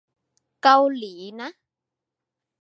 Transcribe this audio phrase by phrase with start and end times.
[0.63, 1.49] เกาหลีนะ